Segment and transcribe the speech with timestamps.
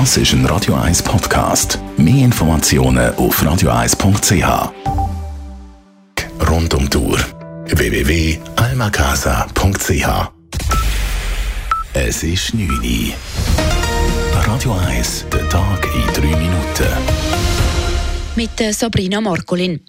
[0.00, 1.78] Das ist ein Radio 1 Podcast.
[1.96, 4.72] Mehr Informationen auf radio1.ch.
[6.50, 7.16] Rund um Tour
[7.66, 10.32] www.almacasa.ch.
[11.92, 13.14] Es ist 9 Uhr.
[14.32, 16.88] Radio 1, der Tag in 3 Minuten.
[18.34, 19.80] Mit Sabrina Markolin.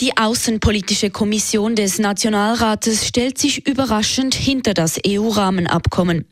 [0.00, 6.24] Die Außenpolitische Kommission des Nationalrates stellt sich überraschend hinter das EU-Rahmenabkommen.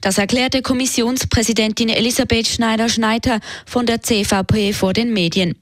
[0.00, 5.54] Das erklärte Kommissionspräsidentin Elisabeth Schneider-Schneider von der CVP vor den Medien.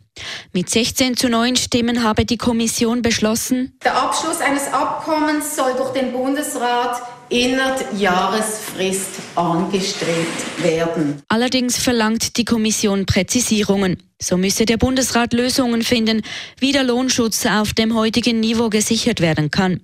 [0.52, 5.90] Mit 16 zu 9 Stimmen habe die Kommission beschlossen, der Abschluss eines Abkommens soll durch
[5.90, 11.22] den Bundesrat innerhalb Jahresfrist angestrebt werden.
[11.28, 13.98] Allerdings verlangt die Kommission Präzisierungen.
[14.20, 16.22] So müsse der Bundesrat Lösungen finden,
[16.58, 19.80] wie der Lohnschutz auf dem heutigen Niveau gesichert werden kann.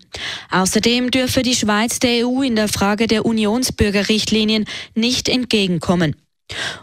[0.50, 6.16] Außerdem dürfe die Schweiz der EU in der Frage der Unionsbürgerrichtlinien nicht entgegenkommen.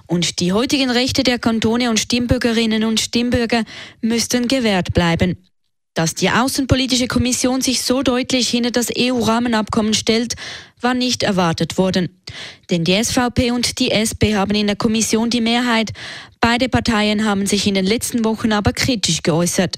[0.07, 3.63] Und die heutigen Rechte der Kantone und Stimmbürgerinnen und Stimmbürger
[4.01, 5.37] müssten gewährt bleiben.
[5.93, 10.35] Dass die Außenpolitische Kommission sich so deutlich hinter das EU-Rahmenabkommen stellt,
[10.79, 12.17] war nicht erwartet worden.
[12.69, 15.91] Denn die SVP und die SP haben in der Kommission die Mehrheit.
[16.39, 19.77] Beide Parteien haben sich in den letzten Wochen aber kritisch geäußert.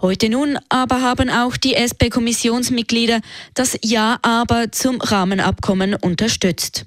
[0.00, 3.20] Heute nun aber haben auch die SP-Kommissionsmitglieder
[3.54, 6.84] das Ja aber zum Rahmenabkommen unterstützt.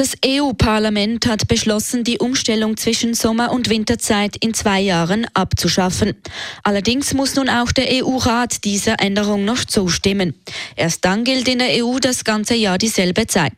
[0.00, 6.14] Das EU-Parlament hat beschlossen, die Umstellung zwischen Sommer- und Winterzeit in zwei Jahren abzuschaffen.
[6.62, 10.32] Allerdings muss nun auch der EU-Rat dieser Änderung noch zustimmen.
[10.74, 13.52] Erst dann gilt in der EU das ganze Jahr dieselbe Zeit.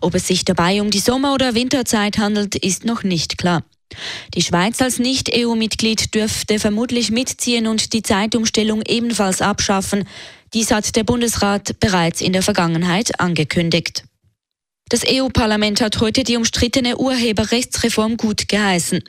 [0.00, 3.62] Ob es sich dabei um die Sommer- oder Winterzeit handelt, ist noch nicht klar.
[4.32, 10.08] Die Schweiz als Nicht-EU-Mitglied dürfte vermutlich mitziehen und die Zeitumstellung ebenfalls abschaffen.
[10.54, 14.04] Dies hat der Bundesrat bereits in der Vergangenheit angekündigt.
[14.90, 19.02] Das EU-Parlament hat heute die umstrittene Urheberrechtsreform gut geheißen.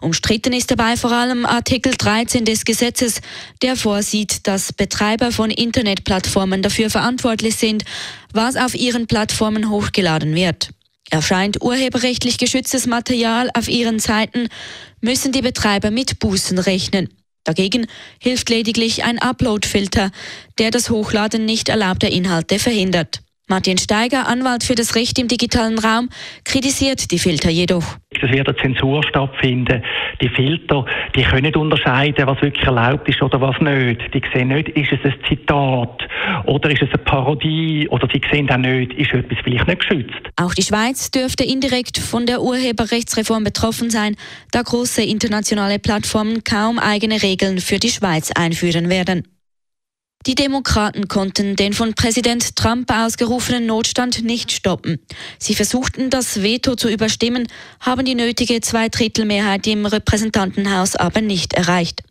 [0.00, 3.20] Umstritten ist dabei vor allem Artikel 13 des Gesetzes,
[3.60, 7.84] der vorsieht, dass Betreiber von Internetplattformen dafür verantwortlich sind,
[8.32, 10.70] was auf ihren Plattformen hochgeladen wird.
[11.10, 14.48] Erscheint urheberrechtlich geschütztes Material auf ihren Seiten,
[15.02, 17.10] müssen die Betreiber mit Bußen rechnen.
[17.44, 17.86] Dagegen
[18.18, 20.10] hilft lediglich ein Upload-Filter,
[20.58, 23.20] der das Hochladen nicht erlaubter Inhalte verhindert.
[23.48, 26.10] Martin Steiger, Anwalt für das Recht im digitalen Raum,
[26.44, 27.96] kritisiert die Filter jedoch.
[28.10, 29.82] Es wird eine Zensur stattfinden.
[30.20, 30.84] Die Filter,
[31.16, 34.02] die können nicht unterscheiden, was wirklich erlaubt ist oder was nicht.
[34.12, 36.06] Die sehen nicht, ist es ein Zitat
[36.44, 40.20] oder ist es eine Parodie oder sie sehen auch nicht, ist etwas vielleicht nicht geschützt.
[40.36, 44.16] Auch die Schweiz dürfte indirekt von der Urheberrechtsreform betroffen sein,
[44.50, 49.26] da große internationale Plattformen kaum eigene Regeln für die Schweiz einführen werden.
[50.26, 54.98] Die Demokraten konnten den von Präsident Trump ausgerufenen Notstand nicht stoppen.
[55.38, 57.46] Sie versuchten, das Veto zu überstimmen,
[57.80, 62.02] haben die nötige Zweidrittelmehrheit im Repräsentantenhaus aber nicht erreicht.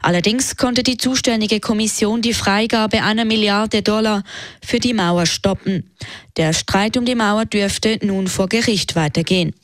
[0.00, 4.24] Allerdings konnte die zuständige Kommission die Freigabe einer Milliarde Dollar
[4.64, 5.90] für die Mauer stoppen.
[6.38, 9.54] Der Streit um die Mauer dürfte nun vor Gericht weitergehen.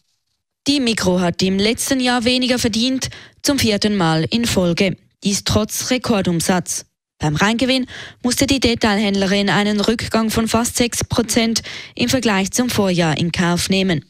[0.69, 3.09] Die Mikro hat im letzten Jahr weniger verdient,
[3.43, 4.97] zum vierten Mal in Folge.
[5.25, 6.85] Dies trotz Rekordumsatz.
[7.19, 7.87] Beim Reingewinn
[8.22, 11.62] musste die Detailhändlerin einen Rückgang von fast 6 Prozent
[11.94, 14.04] im Vergleich zum Vorjahr in Kauf nehmen.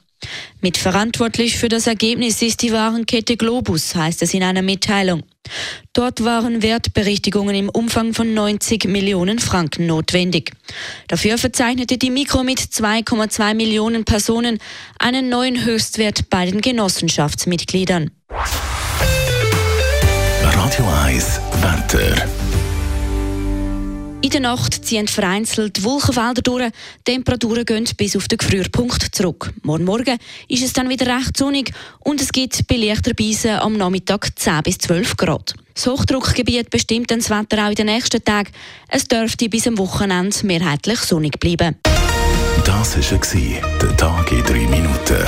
[0.60, 5.22] Mitverantwortlich für das Ergebnis ist die Warenkette Globus, heißt es in einer Mitteilung.
[5.92, 10.52] Dort waren Wertberichtigungen im Umfang von 90 Millionen Franken notwendig.
[11.06, 14.58] Dafür verzeichnete die Mikro mit 2,2 Millionen Personen
[14.98, 18.10] einen neuen Höchstwert bei den Genossenschaftsmitgliedern.
[20.42, 22.55] Radio 1 Wetter.
[24.22, 26.70] In der Nacht ziehen vereinzelt Wolkenfelder durch,
[27.06, 29.52] die Temperaturen gehen bis auf den Gefrierpunkt zurück.
[29.62, 30.18] Morgen Morgen
[30.48, 34.62] ist es dann wieder recht sonnig und es gibt bei leichter Beise am Nachmittag 10
[34.64, 35.54] bis 12 Grad.
[35.74, 38.50] Das Hochdruckgebiet bestimmt das Wetter auch in den nächsten Tagen.
[38.88, 41.76] Es dürfte bis am Wochenende mehrheitlich sonnig bleiben.
[42.64, 45.24] Das war der Tag in 3 Minuten.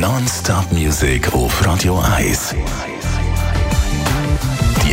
[0.00, 2.54] Non-Stop-Musik auf Radio 1.